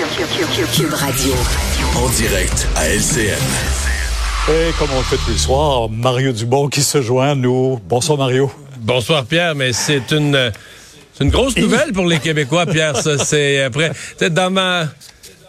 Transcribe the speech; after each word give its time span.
Cube 0.00 0.94
Radio. 0.94 1.34
En 1.94 2.08
direct 2.08 2.66
à 2.74 2.88
LCN. 2.88 3.36
Et 4.48 4.72
comme 4.78 4.88
on 4.94 4.96
le 4.96 5.04
fait 5.04 5.16
tous 5.16 5.30
les 5.30 5.36
soirs, 5.36 5.90
Mario 5.90 6.32
Dubon 6.32 6.68
qui 6.68 6.80
se 6.80 7.02
joint 7.02 7.32
à 7.32 7.34
nous. 7.34 7.78
Bonsoir 7.86 8.16
Mario. 8.16 8.50
Bonsoir 8.78 9.26
Pierre, 9.26 9.54
mais 9.54 9.74
c'est 9.74 10.10
une, 10.12 10.52
c'est 11.12 11.24
une 11.24 11.30
grosse 11.30 11.54
nouvelle 11.58 11.92
pour 11.92 12.06
les 12.06 12.18
Québécois, 12.18 12.64
Pierre. 12.64 12.96
Ça, 12.96 13.18
c'est 13.18 13.62
après, 13.62 13.90
peut-être 14.16 14.32
dans 14.32 14.50
ma 14.50 14.86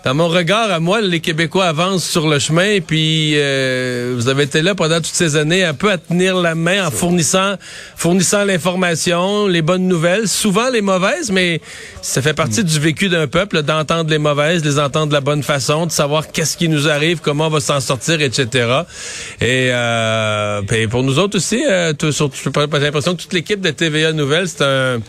dans 0.04 0.16
mon 0.16 0.28
regard 0.28 0.72
à 0.72 0.80
moi, 0.80 1.00
les 1.00 1.20
Québécois 1.20 1.66
avancent 1.66 2.10
sur 2.10 2.28
le 2.28 2.40
chemin, 2.40 2.80
puis 2.82 3.34
euh, 3.36 4.14
vous 4.16 4.30
avez 4.30 4.44
été 4.44 4.64
là 4.64 4.74
pendant 4.74 4.96
toutes 4.96 5.06
ces 5.06 5.36
années 5.36 5.64
un 5.64 5.76
peu 5.76 5.92
à 5.92 5.98
tenir 6.00 6.36
la 6.38 6.56
main 6.56 6.88
en 6.88 6.92
fournissant 6.92 7.56
fournissant 7.96 8.44
l'information, 8.44 9.46
les 9.46 9.62
bonnes 9.62 9.88
nouvelles, 9.88 10.28
souvent 10.28 10.70
les 10.72 10.82
mauvaises, 10.82 11.32
mais 11.32 11.62
ça 12.02 12.24
fait 12.24 12.34
partie 12.34 12.64
du 12.64 12.80
vécu 12.80 13.10
d'un 13.10 13.28
peuple 13.28 13.62
d'entendre 13.62 14.10
les 14.10 14.18
mauvaises, 14.18 14.66
les 14.66 14.80
entendre 14.80 15.10
de 15.10 15.14
la 15.14 15.22
bonne 15.22 15.44
façon, 15.44 15.86
de 15.86 15.92
savoir 15.92 16.32
qu'est-ce 16.32 16.58
qui 16.58 16.68
nous 16.68 16.90
arrive, 16.90 17.20
comment 17.22 17.46
on 17.46 17.50
va 17.50 17.60
s'en 17.60 17.80
sortir, 17.80 18.22
etc. 18.22 18.48
Et 19.40 19.70
euh, 19.70 20.62
ben, 20.68 20.90
pour 20.90 21.04
nous 21.04 21.20
autres 21.20 21.38
aussi, 21.38 21.64
euh, 21.70 21.94
j'ai 22.00 22.82
l'impression 22.82 23.16
que 23.16 23.22
toute 23.22 23.34
l'équipe 23.34 23.62
de 23.62 23.70
TVA 23.70 24.14
Nouvelles, 24.14 24.48
c'est 24.48 24.64
un, 24.64 25.00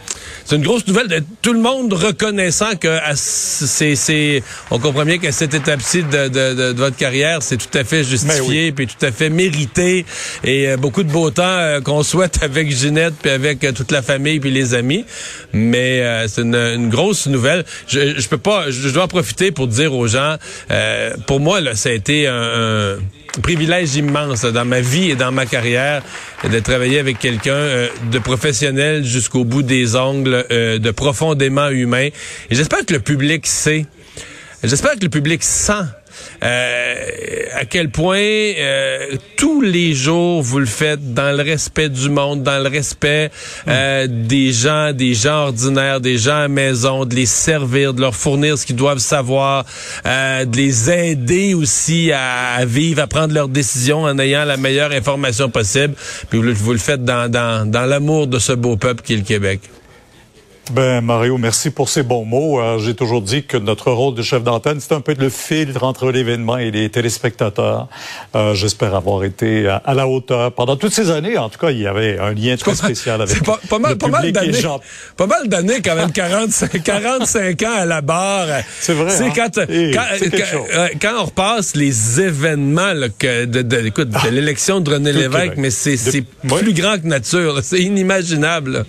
c'est 0.45 0.57
une 0.57 0.63
grosse 0.63 0.87
nouvelle 0.87 1.09
de 1.09 1.23
tout 1.41 1.55
le 1.55 1.61
monde 1.61 1.93
reconnaissant 1.95 2.77
que 2.77 2.99
c'est, 3.15 3.97
c'est, 3.97 4.43
comprend 4.83 5.05
bien 5.05 5.19
qu'à 5.19 5.33
cette 5.33 5.55
étape-ci 5.55 6.03
de, 6.03 6.29
de, 6.29 6.73
de, 6.73 6.79
votre 6.79 6.97
carrière, 6.97 7.43
c'est 7.43 7.57
tout 7.57 7.79
à 7.79 7.85
fait 7.85 8.05
justifié, 8.05 8.67
et 8.67 8.73
puis 8.73 8.87
tout 8.87 9.07
à 9.07 9.13
fait 9.13 9.31
mérité, 9.31 10.05
et 10.45 10.69
euh, 10.69 10.77
beaucoup 10.77 11.05
de 11.05 11.11
beau 11.11 11.31
temps 11.31 11.43
euh, 11.45 11.81
qu'on 11.81 12.03
souhaite 12.03 12.43
avec 12.43 12.71
Ginette, 12.71 13.15
puis 13.23 13.31
avec 13.31 13.65
euh, 13.65 13.73
toute 13.73 13.93
la 13.93 14.03
famille, 14.03 14.41
puis 14.41 14.51
les 14.51 14.75
amis. 14.75 15.05
Mais 15.53 16.03
c'est 16.29 16.43
une, 16.43 16.89
grosse 16.89 17.27
nouvelle. 17.27 17.65
Je, 17.87 18.19
je 18.19 18.29
peux 18.29 18.39
pas, 18.39 18.71
je 18.71 18.89
dois 18.89 19.05
en 19.05 19.09
profiter 19.09 19.53
pour 19.53 19.69
dire 19.69 19.95
aux 19.95 20.09
gens, 20.09 20.37
pour 21.27 21.41
moi, 21.41 21.61
là, 21.61 21.75
ça 21.75 21.91
a 21.91 21.93
été 21.93 22.27
un 22.27 22.97
privilège 23.43 23.95
immense 23.97 24.43
dans 24.43 24.65
ma 24.65 24.81
vie 24.81 25.11
et 25.11 25.15
dans 25.15 25.31
ma 25.31 25.47
carrière 25.47 26.03
de 26.51 26.59
travailler 26.59 26.99
avec 26.99 27.19
quelqu'un 27.19 27.89
de 28.11 28.19
professionnel 28.19 29.05
jusqu'au 29.05 29.45
bout 29.45 29.63
des 29.63 29.95
ongles, 29.95 30.45
de 30.51 30.91
profondément 30.91 31.69
humain. 31.69 32.09
Et 32.51 32.55
j'espère 32.55 32.85
que 32.85 32.95
le 32.95 33.01
public 33.01 33.47
sait 33.47 33.87
J'espère 34.65 34.93
que 34.93 35.03
le 35.03 35.09
public 35.09 35.43
sent 35.43 35.73
euh, 36.45 36.95
à 37.53 37.65
quel 37.65 37.89
point 37.89 38.21
euh, 38.21 39.17
tous 39.37 39.61
les 39.61 39.93
jours 39.93 40.41
vous 40.41 40.61
le 40.61 40.67
faites 40.67 41.15
dans 41.15 41.37
le 41.37 41.43
respect 41.43 41.89
du 41.89 42.09
monde, 42.09 42.45
dans 42.45 42.63
le 42.63 42.69
respect 42.69 43.33
euh, 43.67 44.07
des 44.09 44.53
gens, 44.53 44.93
des 44.93 45.15
gens 45.15 45.47
ordinaires, 45.47 46.01
des 46.01 46.17
gens 46.17 46.43
à 46.43 46.49
maison, 46.49 47.05
de 47.05 47.17
les 47.17 47.27
servir, 47.27 47.93
de 47.93 48.01
leur 48.01 48.15
fournir 48.15 48.57
ce 48.57 48.65
qu'ils 48.65 48.77
doivent 48.77 48.99
savoir, 48.99 49.65
de 50.05 50.57
les 50.57 50.91
aider 50.91 51.55
aussi 51.55 52.13
à, 52.13 52.65
vivre, 52.65 53.03
à 53.03 53.09
prendre 53.09 53.35
leurs 53.35 53.49
décisions 53.49 54.03
en 54.03 54.17
ayant 54.21 54.45
la 54.45 54.57
meilleure 54.57 54.93
information 54.93 55.51
possible. 55.51 55.95
Puis 56.31 56.39
vous, 56.39 56.55
vous 56.55 56.73
le 56.73 56.79
faites 56.79 57.05
dans, 57.05 57.29
dans, 57.29 57.69
dans 57.69 57.85
l'amour 57.85 58.29
de 58.29 58.39
ce 58.39 58.53
beau 58.53 58.77
peuple 58.77 59.03
qui 59.03 59.15
est 59.15 59.19
le 59.19 59.23
Québec. 59.23 59.61
Ben 60.71 61.01
Mario, 61.01 61.39
merci 61.39 61.71
pour 61.71 61.89
ces 61.89 62.05
bons 62.05 62.25
mots. 62.25 62.61
Euh, 62.61 62.79
j'ai 62.79 62.95
toujours 62.95 63.21
dit 63.21 63.43
que 63.43 63.57
notre 63.57 63.91
rôle 63.91 64.15
de 64.15 64.23
chef 64.23 64.45
d'antenne, 64.45 64.79
c'est 64.79 64.95
un 64.95 65.01
peu 65.01 65.15
le 65.19 65.29
filtre 65.29 65.83
entre 65.83 66.13
l'événement 66.13 66.57
et 66.57 66.71
les 66.71 66.89
téléspectateurs. 66.89 67.89
Euh, 68.37 68.55
J'espère 68.55 68.95
avoir 68.95 69.25
été 69.25 69.67
à, 69.67 69.93
la 69.93 70.07
hauteur 70.07 70.53
pendant 70.53 70.77
toutes 70.77 70.93
ces 70.93 71.11
années. 71.11 71.37
En 71.37 71.49
tout 71.49 71.59
cas, 71.59 71.73
il 71.73 71.79
y 71.79 71.87
avait 71.89 72.17
un 72.21 72.33
lien 72.33 72.57
très 72.57 72.77
spécial 72.77 73.21
avec 73.21 73.43
pas, 73.43 73.59
pas 73.69 73.81
mal, 73.81 73.97
pas 73.97 74.07
mal 74.07 74.31
d'années. 74.31 74.63
Pas 75.17 75.27
mal 75.27 75.49
d'années 75.49 75.83
quand 75.83 75.97
même, 75.97 76.13
45, 76.13 76.81
45 76.81 77.63
ans 77.65 77.79
à 77.79 77.85
la 77.85 78.01
barre. 78.01 78.63
C'est 78.79 78.95
vrai. 78.95 79.11
C'est 79.11 79.25
hein? 79.25 79.33
quand, 79.35 79.51
quand, 79.57 80.87
quand, 81.01 81.23
on 81.23 81.25
repasse 81.25 81.75
les 81.75 82.21
événements 82.21 82.93
là, 82.93 83.09
que 83.09 83.47
de, 83.47 83.63
de, 83.63 83.87
écoute, 83.87 84.11
de 84.11 84.17
ah, 84.17 84.31
l'élection 84.31 84.81
de 84.81 84.91
René 84.93 85.13
Lévesque, 85.13 85.55
mais 85.57 85.71
c'est 85.71 86.25
plus 86.47 86.73
grand 86.73 87.03
que 87.03 87.07
nature. 87.09 87.59
C'est 87.65 87.81
inimaginable. 87.81 88.87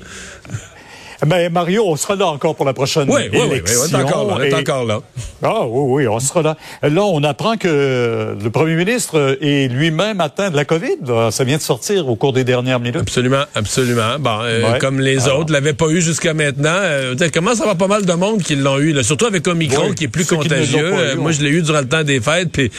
Ben, 1.26 1.52
Mario, 1.52 1.84
on 1.86 1.96
sera 1.96 2.16
là 2.16 2.28
encore 2.28 2.56
pour 2.56 2.66
la 2.66 2.74
prochaine 2.74 3.10
oui, 3.10 3.24
élection. 3.24 3.50
Oui, 3.50 3.62
oui, 3.66 3.78
on 3.94 4.00
est 4.00 4.04
encore 4.04 4.28
là. 4.28 4.36
On 4.38 4.42
est 4.42 4.54
encore 4.54 4.86
là. 4.86 5.00
Ah 5.42 5.66
oui, 5.68 6.04
oui, 6.04 6.08
on 6.08 6.20
sera 6.20 6.42
là. 6.42 6.58
Là, 6.82 7.04
on 7.04 7.24
apprend 7.24 7.58
que 7.58 8.36
le 8.42 8.50
premier 8.50 8.76
ministre 8.76 9.38
est 9.42 9.68
lui-même 9.68 10.22
atteint 10.22 10.50
de 10.50 10.56
la 10.56 10.66
COVID. 10.66 10.98
Ça 11.32 11.44
vient 11.44 11.58
de 11.58 11.62
sortir 11.62 12.08
au 12.10 12.16
cours 12.16 12.34
des 12.34 12.44
dernières 12.44 12.80
minutes. 12.80 13.02
Absolument, 13.02 13.44
absolument. 13.56 14.20
Bon, 14.20 14.40
euh, 14.42 14.78
comme 14.80 15.00
les 15.00 15.28
autres 15.28 15.52
l'avaient 15.52 15.74
pas 15.74 15.88
eu 15.90 16.02
jusqu'à 16.02 16.34
maintenant. 16.34 16.70
Euh, 16.74 17.16
comment 17.34 17.56
ça 17.56 17.66
va 17.66 17.76
pas 17.76 17.88
mal 17.88 18.06
de 18.06 18.14
monde 18.14 18.42
qui 18.42 18.56
l'ont 18.56 18.80
eu, 18.80 18.94
là, 18.94 19.04
surtout 19.04 19.26
avec 19.26 19.48
Omicron 19.48 19.94
qui 19.94 20.06
est 20.06 20.10
plus 20.10 20.26
contagieux. 20.26 20.94
Euh, 20.94 21.16
moi, 21.16 21.32
je 21.32 21.42
l'ai 21.42 21.50
eu 21.50 21.62
durant 21.62 21.82
le 21.82 21.88
temps 21.88 22.04
des 22.04 22.20
fêtes, 22.20 22.50
puis 22.52 22.72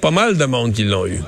pas 0.00 0.10
mal 0.10 0.36
de 0.36 0.44
monde 0.44 0.72
qui 0.72 0.84
l'ont 0.84 1.06
eu. 1.06 1.20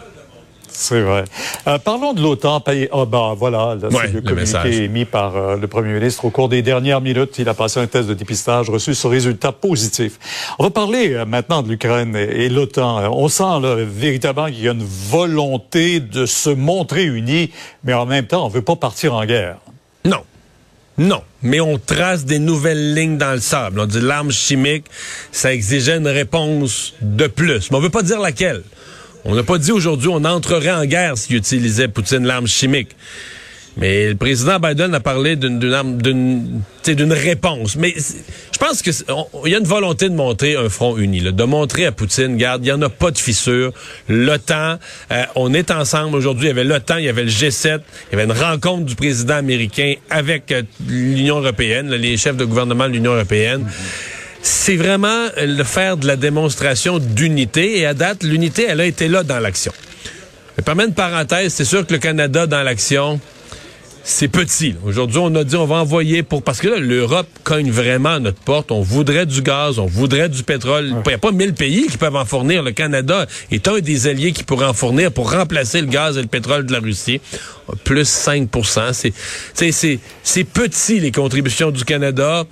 C'est 0.72 1.00
vrai. 1.00 1.24
Euh, 1.66 1.78
parlons 1.78 2.12
de 2.12 2.22
l'OTAN. 2.22 2.62
Ah 2.92 3.04
ben 3.04 3.34
voilà, 3.36 3.76
c'est 3.80 4.12
le, 4.12 4.20
communiqué 4.20 4.84
émis 4.84 5.04
par 5.04 5.36
euh, 5.36 5.56
le 5.56 5.66
premier 5.66 5.92
ministre 5.92 6.24
au 6.24 6.30
cours 6.30 6.48
des 6.48 6.62
dernières 6.62 7.00
minutes. 7.00 7.38
Il 7.38 7.48
a 7.48 7.54
passé 7.54 7.80
un 7.80 7.86
test 7.86 8.08
de 8.08 8.14
dépistage, 8.14 8.70
reçu 8.70 8.94
ce 8.94 9.06
résultat 9.06 9.52
positif. 9.52 10.18
On 10.58 10.64
va 10.64 10.70
parler 10.70 11.14
euh, 11.14 11.24
maintenant 11.24 11.62
de 11.62 11.68
l'Ukraine 11.68 12.16
et, 12.16 12.48
l'OTAN. 12.48 13.12
On 13.12 13.28
sent 13.28 13.42
là, 13.42 13.76
véritablement 13.78 14.46
qu'il 14.46 14.62
y 14.62 14.68
a 14.68 14.72
une 14.72 14.86
volonté 14.86 16.00
de 16.00 16.26
se 16.26 16.50
montrer 16.50 17.04
unis, 17.04 17.50
mais 17.84 17.94
en 17.94 18.06
même 18.06 18.26
temps, 18.26 18.46
on 18.46 18.48
veut 18.48 18.62
pas 18.62 18.76
partir 18.76 19.14
en 19.14 19.24
guerre. 19.24 19.58
Non. 20.04 20.22
Non, 20.98 21.22
mais 21.42 21.60
on 21.60 21.78
trace 21.78 22.26
des 22.26 22.38
nouvelles 22.38 22.94
lignes 22.94 23.16
dans 23.16 23.32
le 23.32 23.40
sable. 23.40 23.80
On 23.80 23.86
dit 23.86 24.00
l'arme 24.00 24.30
chimique, 24.30 24.84
ça 25.32 25.52
exigeait 25.52 25.96
une 25.96 26.08
réponse 26.08 26.92
de 27.00 27.26
plus. 27.26 27.70
Mais 27.70 27.78
on 27.78 27.80
veut 27.80 27.88
pas 27.88 28.02
dire 28.02 28.20
laquelle. 28.20 28.62
On 29.24 29.34
n'a 29.34 29.42
pas 29.42 29.58
dit 29.58 29.72
aujourd'hui 29.72 30.08
on 30.08 30.24
entrerait 30.24 30.72
en 30.72 30.84
guerre 30.84 31.18
s'il 31.18 31.36
utilisait 31.36 31.88
Poutine 31.88 32.26
l'arme 32.26 32.46
chimique. 32.46 32.96
Mais 33.76 34.08
le 34.08 34.14
président 34.16 34.58
Biden 34.58 34.94
a 34.94 35.00
parlé 35.00 35.36
d'une 35.36 35.58
d'une, 35.58 37.12
réponse. 37.12 37.76
Mais 37.76 37.94
je 37.96 38.58
pense 38.58 38.82
que 38.82 38.90
il 39.46 39.52
y 39.52 39.54
a 39.54 39.58
une 39.58 39.64
volonté 39.64 40.08
de 40.08 40.14
montrer 40.14 40.56
un 40.56 40.68
front 40.68 40.96
uni, 40.96 41.20
de 41.20 41.44
montrer 41.44 41.86
à 41.86 41.92
Poutine, 41.92 42.36
garde, 42.36 42.64
il 42.64 42.68
y 42.68 42.72
en 42.72 42.82
a 42.82 42.88
pas 42.88 43.10
de 43.10 43.18
fissure. 43.18 43.72
L'OTAN, 44.08 44.78
euh, 45.12 45.22
on 45.36 45.54
est 45.54 45.70
ensemble 45.70 46.16
aujourd'hui. 46.16 46.46
Il 46.46 46.48
y 46.48 46.50
avait 46.50 46.64
l'OTAN, 46.64 46.96
il 46.96 47.04
y 47.04 47.08
avait 47.08 47.22
le 47.22 47.30
G7, 47.30 47.80
il 48.10 48.18
y 48.18 48.20
avait 48.20 48.24
une 48.24 48.38
rencontre 48.38 48.84
du 48.84 48.96
président 48.96 49.36
américain 49.36 49.94
avec 50.10 50.50
euh, 50.50 50.62
l'Union 50.88 51.38
européenne, 51.38 51.90
les 51.90 52.16
chefs 52.16 52.36
de 52.36 52.44
gouvernement 52.44 52.88
de 52.88 52.92
l'Union 52.92 53.12
européenne 53.12 53.66
c'est 54.42 54.76
vraiment 54.76 55.26
le 55.36 55.64
faire 55.64 55.96
de 55.96 56.06
la 56.06 56.16
démonstration 56.16 56.98
d'unité. 56.98 57.78
Et 57.78 57.86
à 57.86 57.94
date, 57.94 58.22
l'unité, 58.22 58.66
elle 58.68 58.80
a 58.80 58.86
été 58.86 59.08
là 59.08 59.22
dans 59.22 59.38
l'action. 59.38 59.72
Je 60.56 60.62
permets 60.62 60.84
une 60.84 60.94
parenthèse. 60.94 61.54
C'est 61.54 61.64
sûr 61.64 61.86
que 61.86 61.92
le 61.92 61.98
Canada 61.98 62.46
dans 62.46 62.62
l'action, 62.62 63.20
c'est 64.02 64.28
petit. 64.28 64.74
Aujourd'hui, 64.84 65.18
on 65.22 65.34
a 65.34 65.44
dit 65.44 65.56
on 65.56 65.66
va 65.66 65.76
envoyer 65.76 66.22
pour 66.22 66.42
parce 66.42 66.60
que 66.60 66.68
là 66.68 66.78
l'Europe 66.78 67.28
cogne 67.44 67.70
vraiment 67.70 68.10
à 68.10 68.18
notre 68.18 68.40
porte. 68.40 68.72
On 68.72 68.80
voudrait 68.80 69.26
du 69.26 69.42
gaz, 69.42 69.78
on 69.78 69.86
voudrait 69.86 70.28
du 70.28 70.42
pétrole. 70.42 70.86
Il 70.86 71.08
n'y 71.08 71.14
a 71.14 71.18
pas 71.18 71.32
mille 71.32 71.54
pays 71.54 71.86
qui 71.86 71.98
peuvent 71.98 72.16
en 72.16 72.24
fournir. 72.24 72.62
Le 72.62 72.72
Canada 72.72 73.26
est 73.50 73.68
un 73.68 73.78
des 73.78 74.06
alliés 74.06 74.32
qui 74.32 74.42
pourrait 74.42 74.66
en 74.66 74.74
fournir 74.74 75.12
pour 75.12 75.32
remplacer 75.32 75.80
le 75.80 75.86
gaz 75.86 76.16
et 76.16 76.22
le 76.22 76.28
pétrole 76.28 76.66
de 76.66 76.72
la 76.72 76.80
Russie. 76.80 77.20
Plus 77.84 78.08
5 78.08 78.48
C'est 78.92 79.12
c'est 80.22 80.44
petit 80.44 81.00
les 81.00 81.12
contributions 81.12 81.70
du 81.70 81.84
Canada. 81.84 82.44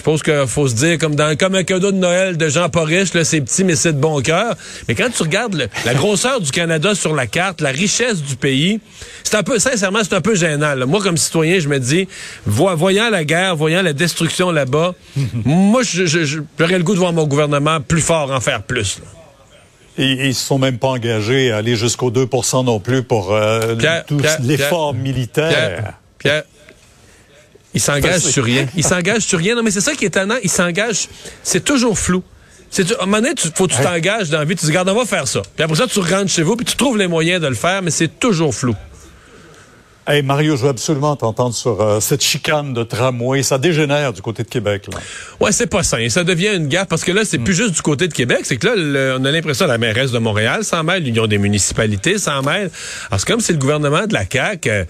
Je 0.00 0.04
pense 0.04 0.22
qu'il 0.22 0.46
faut 0.46 0.66
se 0.66 0.74
dire, 0.76 0.96
comme 0.96 1.14
dans 1.14 1.36
comme 1.36 1.54
un 1.54 1.62
cadeau 1.62 1.92
de 1.92 1.98
Noël 1.98 2.38
de 2.38 2.48
gens 2.48 2.70
pas 2.70 2.84
riches, 2.84 3.10
c'est 3.22 3.42
petit, 3.42 3.64
mais 3.64 3.76
c'est 3.76 3.92
de 3.92 4.00
bon 4.00 4.22
cœur. 4.22 4.56
Mais 4.88 4.94
quand 4.94 5.10
tu 5.14 5.22
regardes 5.22 5.68
la 5.84 5.92
grosseur 5.92 6.40
du 6.40 6.50
Canada 6.50 6.94
sur 6.94 7.14
la 7.14 7.26
carte, 7.26 7.60
la 7.60 7.68
richesse 7.68 8.22
du 8.22 8.34
pays, 8.36 8.80
c'est 9.24 9.34
un 9.34 9.42
peu, 9.42 9.58
sincèrement, 9.58 9.98
c'est 10.02 10.14
un 10.14 10.22
peu 10.22 10.34
gênant. 10.34 10.74
Moi, 10.86 11.02
comme 11.02 11.18
citoyen, 11.18 11.60
je 11.60 11.68
me 11.68 11.78
dis, 11.78 12.08
voyant 12.46 13.10
la 13.10 13.24
guerre, 13.24 13.56
voyant 13.56 13.82
la 13.82 13.92
destruction 13.92 14.50
là-bas, 14.50 14.94
moi, 15.44 15.82
j'aurais 15.84 16.78
le 16.78 16.82
goût 16.82 16.94
de 16.94 16.98
voir 16.98 17.12
mon 17.12 17.26
gouvernement 17.26 17.82
plus 17.82 18.00
fort, 18.00 18.30
en 18.30 18.40
faire 18.40 18.62
plus. 18.62 19.02
Et, 19.98 20.12
ils 20.12 20.28
ne 20.28 20.32
se 20.32 20.46
sont 20.46 20.58
même 20.58 20.78
pas 20.78 20.88
engagés 20.88 21.52
à 21.52 21.58
aller 21.58 21.76
jusqu'au 21.76 22.10
2% 22.10 22.64
non 22.64 22.80
plus 22.80 23.02
pour 23.02 23.34
euh, 23.34 23.76
tout 24.06 24.18
l'effort 24.44 24.94
militaire. 24.94 25.92
Pierre, 26.16 26.44
il 27.74 27.80
s'engage 27.80 28.22
sur 28.22 28.44
rien. 28.44 28.66
Il 28.76 28.84
s'engage 28.84 29.22
sur 29.22 29.38
rien. 29.38 29.54
Non, 29.54 29.62
mais 29.62 29.70
c'est 29.70 29.80
ça 29.80 29.94
qui 29.94 30.04
est 30.04 30.08
étonnant. 30.08 30.36
Il 30.42 30.50
s'engage. 30.50 31.08
C'est 31.42 31.64
toujours 31.64 31.98
flou. 31.98 32.22
C'est, 32.70 32.92
à 32.92 33.02
un 33.02 33.06
moment 33.06 33.18
donné, 33.18 33.34
il 33.42 33.50
faut 33.54 33.66
que 33.66 33.74
tu 33.74 33.82
t'engages 33.82 34.30
dans 34.30 34.38
la 34.38 34.44
vie. 34.44 34.54
Tu 34.54 34.66
te 34.66 34.70
dis, 34.70 34.78
on 34.78 34.84
va 34.94 35.04
faire 35.04 35.26
ça. 35.26 35.42
Puis 35.54 35.64
après 35.64 35.76
ça, 35.76 35.86
tu 35.86 35.98
rentres 36.00 36.30
chez 36.30 36.42
vous, 36.42 36.56
puis 36.56 36.64
tu 36.64 36.76
trouves 36.76 36.96
les 36.96 37.08
moyens 37.08 37.40
de 37.40 37.48
le 37.48 37.54
faire, 37.54 37.82
mais 37.82 37.90
c'est 37.90 38.20
toujours 38.20 38.54
flou. 38.54 38.74
Hey 40.06 40.22
Mario, 40.22 40.56
je 40.56 40.62
veux 40.62 40.70
absolument 40.70 41.14
t'entendre 41.14 41.54
sur 41.54 41.80
euh, 41.80 42.00
cette 42.00 42.22
chicane 42.22 42.72
de 42.72 42.82
tramway. 42.82 43.42
Ça 43.42 43.58
dégénère 43.58 44.12
du 44.12 44.22
côté 44.22 44.42
de 44.42 44.48
Québec. 44.48 44.86
Là. 44.90 44.98
Ouais, 45.40 45.52
c'est 45.52 45.66
pas 45.66 45.82
sain. 45.82 46.08
Ça 46.08 46.24
devient 46.24 46.56
une 46.56 46.68
gaffe 46.68 46.88
parce 46.88 47.04
que 47.04 47.12
là, 47.12 47.22
c'est 47.24 47.38
plus 47.38 47.54
juste 47.54 47.74
du 47.74 47.82
côté 47.82 48.08
de 48.08 48.12
Québec. 48.12 48.40
C'est 48.44 48.56
que 48.56 48.66
là, 48.66 49.16
on 49.20 49.24
a 49.24 49.30
l'impression 49.30 49.66
que 49.66 49.70
la 49.70 49.78
mairesse 49.78 50.10
de 50.10 50.18
Montréal 50.18 50.64
s'en 50.64 50.82
mêle, 50.82 51.04
l'Union 51.04 51.26
des 51.26 51.38
municipalités 51.38 52.18
s'en 52.18 52.42
mêle. 52.42 52.70
Parce 53.10 53.24
que 53.24 53.32
comme 53.32 53.40
c'est 53.40 53.52
le 53.52 53.58
gouvernement 53.58 54.06
de 54.06 54.14
la 54.14 54.24
CAQ, 54.28 54.86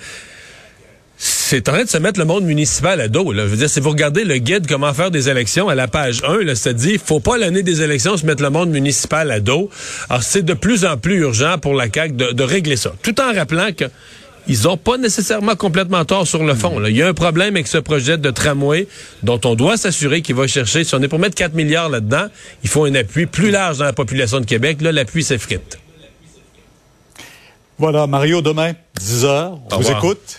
c'est 1.50 1.68
en 1.68 1.72
train 1.72 1.82
de 1.82 1.88
se 1.88 1.98
mettre 1.98 2.20
le 2.20 2.26
monde 2.26 2.44
municipal 2.44 3.00
à 3.00 3.08
dos. 3.08 3.32
Là. 3.32 3.42
Je 3.42 3.48
veux 3.48 3.56
dire, 3.56 3.68
si 3.68 3.80
vous 3.80 3.90
regardez 3.90 4.22
le 4.22 4.36
guide 4.36 4.68
comment 4.68 4.94
faire 4.94 5.10
des 5.10 5.28
élections 5.28 5.68
à 5.68 5.74
la 5.74 5.88
page 5.88 6.22
1, 6.22 6.44
là, 6.44 6.54
ça 6.54 6.72
dit 6.72 6.96
faut 6.96 7.18
pas 7.18 7.38
l'année 7.38 7.64
des 7.64 7.82
élections 7.82 8.16
se 8.16 8.24
mettre 8.24 8.40
le 8.40 8.50
monde 8.50 8.70
municipal 8.70 9.28
à 9.32 9.40
dos. 9.40 9.68
Alors 10.08 10.22
c'est 10.22 10.44
de 10.44 10.54
plus 10.54 10.84
en 10.84 10.96
plus 10.96 11.16
urgent 11.22 11.58
pour 11.58 11.74
la 11.74 11.88
CAQ 11.92 12.14
de, 12.14 12.30
de 12.30 12.42
régler 12.44 12.76
ça. 12.76 12.92
Tout 13.02 13.20
en 13.20 13.34
rappelant 13.34 13.72
que 13.76 13.86
ils 14.46 14.62
n'ont 14.62 14.76
pas 14.76 14.96
nécessairement 14.96 15.56
complètement 15.56 16.04
tort 16.04 16.24
sur 16.24 16.44
le 16.44 16.54
fond. 16.54 16.80
Il 16.86 16.96
y 16.96 17.02
a 17.02 17.08
un 17.08 17.14
problème 17.14 17.56
avec 17.56 17.66
ce 17.66 17.78
projet 17.78 18.16
de 18.16 18.30
tramway 18.30 18.86
dont 19.24 19.40
on 19.44 19.56
doit 19.56 19.76
s'assurer 19.76 20.22
qu'il 20.22 20.36
va 20.36 20.46
chercher. 20.46 20.84
Si 20.84 20.94
on 20.94 21.02
est 21.02 21.08
pour 21.08 21.18
mettre 21.18 21.34
4 21.34 21.54
milliards 21.54 21.88
là-dedans, 21.88 22.26
il 22.62 22.68
faut 22.68 22.84
un 22.84 22.94
appui 22.94 23.26
plus 23.26 23.50
large 23.50 23.78
dans 23.78 23.86
la 23.86 23.92
population 23.92 24.38
de 24.38 24.46
Québec. 24.46 24.80
Là, 24.82 24.92
l'appui 24.92 25.24
s'effrite. 25.24 25.80
Voilà, 27.76 28.06
Mario, 28.06 28.40
demain, 28.40 28.74
10 29.00 29.24
heures. 29.24 29.58
On 29.72 29.78
vous 29.78 29.90
écoute. 29.90 30.38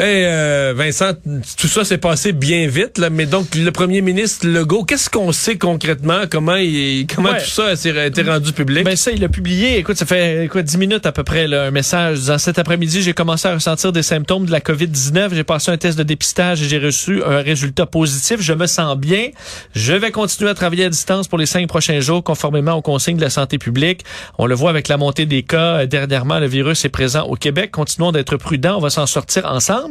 Ben, 0.00 0.24
euh, 0.24 0.72
Vincent, 0.74 1.12
tout 1.58 1.66
ça 1.66 1.84
s'est 1.84 1.98
passé 1.98 2.32
bien 2.32 2.66
vite, 2.68 2.96
là, 2.96 3.10
mais 3.10 3.26
donc 3.26 3.54
le 3.54 3.70
premier 3.70 4.00
ministre 4.00 4.46
Legault, 4.46 4.84
qu'est-ce 4.84 5.10
qu'on 5.10 5.30
sait 5.30 5.58
concrètement? 5.58 6.22
Comment 6.30 6.56
il, 6.56 7.06
comment 7.06 7.34
tout 7.34 7.44
ça 7.44 7.74
a 7.74 8.06
été 8.06 8.22
rendu 8.22 8.54
public? 8.54 8.82
Ben 8.82 8.96
ça, 8.96 9.10
il 9.10 9.22
a 9.22 9.28
publié, 9.28 9.76
écoute, 9.76 9.98
ça 9.98 10.06
fait 10.06 10.48
quoi, 10.50 10.62
10 10.62 10.78
minutes 10.78 11.04
à 11.04 11.12
peu 11.12 11.22
près, 11.22 11.46
là, 11.46 11.64
un 11.64 11.70
message 11.70 12.20
disant 12.20 12.38
cet 12.38 12.58
après-midi, 12.58 13.02
j'ai 13.02 13.12
commencé 13.12 13.46
à 13.46 13.52
ressentir 13.52 13.92
des 13.92 14.02
symptômes 14.02 14.46
de 14.46 14.52
la 14.52 14.60
COVID-19, 14.60 15.34
j'ai 15.34 15.44
passé 15.44 15.70
un 15.70 15.76
test 15.76 15.98
de 15.98 16.02
dépistage 16.02 16.62
et 16.62 16.64
j'ai 16.64 16.78
reçu 16.78 17.22
un 17.22 17.42
résultat 17.42 17.84
positif, 17.84 18.40
je 18.40 18.54
me 18.54 18.66
sens 18.66 18.96
bien, 18.96 19.28
je 19.74 19.92
vais 19.92 20.12
continuer 20.12 20.48
à 20.48 20.54
travailler 20.54 20.86
à 20.86 20.88
distance 20.88 21.28
pour 21.28 21.36
les 21.36 21.44
cinq 21.44 21.68
prochains 21.68 22.00
jours, 22.00 22.24
conformément 22.24 22.72
aux 22.72 22.82
consignes 22.82 23.18
de 23.18 23.22
la 23.22 23.28
santé 23.28 23.58
publique. 23.58 24.06
On 24.38 24.46
le 24.46 24.54
voit 24.54 24.70
avec 24.70 24.88
la 24.88 24.96
montée 24.96 25.26
des 25.26 25.42
cas, 25.42 25.84
dernièrement, 25.84 26.38
le 26.38 26.46
virus 26.46 26.86
est 26.86 26.88
présent 26.88 27.24
au 27.24 27.36
Québec, 27.36 27.70
continuons 27.70 28.12
d'être 28.12 28.38
prudents, 28.38 28.78
on 28.78 28.80
va 28.80 28.88
s'en 28.88 29.04
sortir 29.04 29.44
ensemble. 29.44 29.89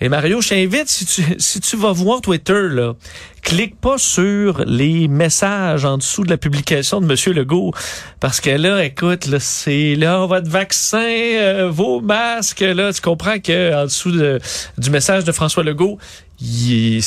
Et 0.00 0.08
Mario, 0.08 0.40
je 0.40 0.50
t'invite, 0.50 0.88
si 0.88 1.60
tu, 1.60 1.76
vas 1.76 1.92
voir 1.92 2.20
Twitter, 2.20 2.68
là, 2.70 2.94
clique 3.42 3.80
pas 3.80 3.98
sur 3.98 4.64
les 4.66 5.08
messages 5.08 5.84
en 5.84 5.98
dessous 5.98 6.24
de 6.24 6.30
la 6.30 6.36
publication 6.36 7.00
de 7.00 7.06
Monsieur 7.06 7.32
Legault. 7.32 7.72
Parce 8.20 8.40
que 8.40 8.50
là, 8.50 8.84
écoute, 8.84 9.38
c'est 9.38 9.94
là, 9.94 10.26
votre 10.26 10.48
vaccin, 10.48 10.98
euh, 11.00 11.68
vos 11.70 12.00
masques, 12.00 12.60
là, 12.60 12.92
tu 12.92 13.00
comprends 13.00 13.38
que 13.38 13.74
en 13.74 13.84
dessous 13.84 14.12
de, 14.12 14.38
du 14.76 14.90
message 14.90 15.24
de 15.24 15.32
François 15.32 15.62
Legault, 15.62 15.98
il 16.40 17.02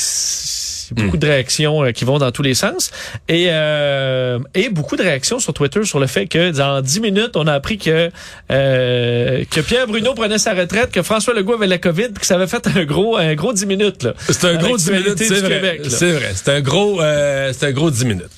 beaucoup 0.91 1.17
de 1.17 1.25
réactions 1.25 1.83
euh, 1.83 1.91
qui 1.91 2.05
vont 2.05 2.17
dans 2.17 2.31
tous 2.31 2.43
les 2.43 2.53
sens. 2.53 2.91
Et, 3.27 3.47
euh, 3.49 4.39
et 4.53 4.69
beaucoup 4.69 4.95
de 4.95 5.03
réactions 5.03 5.39
sur 5.39 5.53
Twitter 5.53 5.83
sur 5.83 5.99
le 5.99 6.07
fait 6.07 6.27
que 6.27 6.51
dans 6.51 6.81
dix 6.81 6.99
minutes, 6.99 7.35
on 7.35 7.47
a 7.47 7.53
appris 7.53 7.77
que, 7.77 8.09
euh, 8.51 9.43
que 9.49 9.61
Pierre 9.61 9.87
Bruno 9.87 10.13
prenait 10.13 10.37
sa 10.37 10.53
retraite, 10.53 10.91
que 10.91 11.01
François 11.01 11.33
Legault 11.33 11.53
avait 11.53 11.67
la 11.67 11.77
COVID, 11.77 12.09
puis 12.09 12.21
que 12.21 12.25
ça 12.25 12.35
avait 12.35 12.47
fait 12.47 12.67
un 12.67 12.83
gros, 12.85 13.17
un 13.17 13.35
gros 13.35 13.53
10 13.53 13.65
minutes. 13.65 14.07
C'est 14.29 14.45
un 14.45 14.55
gros 14.55 14.77
10 14.77 14.91
minutes, 14.91 15.17
c'est 15.17 15.41
vrai. 15.41 15.81
C'est 15.87 16.11
vrai. 16.11 16.31
C'est 16.33 16.49
un 16.49 16.61
gros, 16.61 17.01
euh, 17.01 17.53
c'est 17.57 17.67
un 17.67 17.71
gros 17.71 17.91
10 17.91 18.05
minutes. 18.05 18.29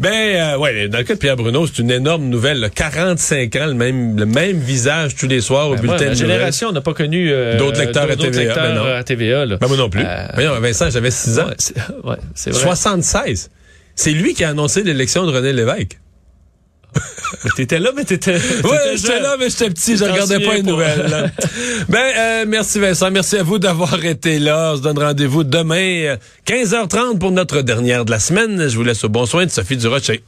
Ben 0.00 0.54
euh, 0.54 0.58
ouais, 0.58 0.88
dans 0.88 0.98
le 0.98 1.04
cas 1.04 1.14
de 1.14 1.18
Pierre 1.18 1.36
Bruno, 1.36 1.66
c'est 1.66 1.78
une 1.78 1.90
énorme 1.90 2.24
nouvelle. 2.24 2.70
45 2.74 3.56
ans, 3.56 3.66
le 3.66 3.74
même 3.74 4.18
le 4.18 4.26
même 4.26 4.58
visage 4.58 5.14
tous 5.14 5.26
les 5.26 5.40
soirs 5.40 5.68
au 5.68 5.74
ben 5.74 5.82
bulletin 5.82 6.10
de 6.10 6.14
génération 6.14 6.72
n'a 6.72 6.80
pas 6.80 6.94
connu 6.94 7.30
euh, 7.30 7.56
d'autres 7.56 7.80
lecteurs 7.80 8.10
à 8.10 8.16
TVA. 8.16 8.54
Ben 8.54 8.74
non. 8.74 8.84
à 8.84 9.04
TVA 9.04 9.46
là. 9.46 9.56
Ben 9.56 9.68
moi 9.68 9.76
non 9.76 9.90
plus. 9.90 10.02
Euh, 10.04 10.26
ben 10.36 10.48
non, 10.48 10.60
Vincent, 10.60 10.90
j'avais 10.90 11.10
6 11.10 11.38
ans. 11.40 11.46
Ouais, 12.04 12.16
c'est 12.34 12.50
vrai. 12.50 12.60
76. 12.60 13.50
C'est 13.94 14.12
lui 14.12 14.34
qui 14.34 14.44
a 14.44 14.50
annoncé 14.50 14.82
l'élection 14.82 15.26
de 15.26 15.32
René 15.32 15.52
Lévesque. 15.52 15.98
T'étais 17.56 17.78
là, 17.78 17.90
mais 17.96 18.04
t'étais. 18.04 18.34
Ouais, 18.34 18.96
j'étais 18.96 19.20
là, 19.20 19.36
mais 19.38 19.48
j'étais 19.48 19.70
petit, 19.70 19.96
je 19.96 20.04
regardais 20.04 20.40
pas 20.40 20.54
les 20.54 20.62
nouvelles. 20.62 21.32
ben, 21.88 22.04
euh, 22.16 22.44
merci 22.46 22.78
Vincent, 22.78 23.10
merci 23.10 23.36
à 23.36 23.42
vous 23.42 23.58
d'avoir 23.58 24.04
été 24.04 24.38
là. 24.38 24.72
On 24.74 24.76
se 24.76 24.82
donne 24.82 24.98
rendez-vous 24.98 25.44
demain, 25.44 26.16
15h30 26.46 27.18
pour 27.18 27.30
notre 27.30 27.62
dernière 27.62 28.04
de 28.04 28.10
la 28.10 28.18
semaine. 28.18 28.68
Je 28.68 28.76
vous 28.76 28.84
laisse 28.84 29.02
au 29.04 29.08
bon 29.08 29.26
soin 29.26 29.46
de 29.46 29.50
Sophie 29.50 29.76
Durocher. 29.76 30.20